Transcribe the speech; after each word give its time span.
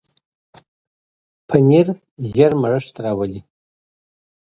پنېر 1.47 1.87
ژر 2.31 2.51
مړښت 2.61 2.95
راولي. 3.03 3.41